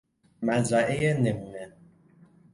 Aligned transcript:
مزرعه 0.41 1.13
نمونه 1.13 1.73